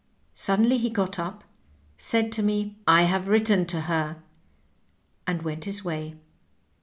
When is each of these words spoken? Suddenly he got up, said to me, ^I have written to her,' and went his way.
Suddenly 0.33 0.79
he 0.79 0.89
got 0.89 1.19
up, 1.19 1.43
said 1.95 2.31
to 2.31 2.41
me, 2.41 2.75
^I 2.87 3.05
have 3.05 3.27
written 3.27 3.67
to 3.67 3.81
her,' 3.81 4.17
and 5.27 5.43
went 5.43 5.65
his 5.65 5.85
way. 5.85 6.15